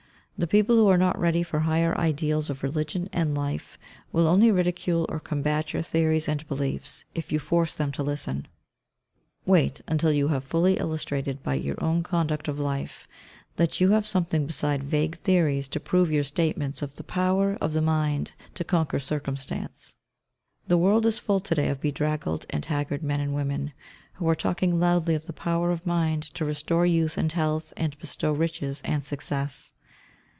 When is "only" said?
4.25-4.49